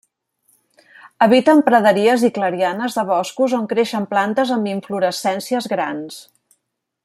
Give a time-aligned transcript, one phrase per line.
[1.25, 6.21] Habita en praderies i clarianes de boscos on creixen plantes amb inflorescències grans.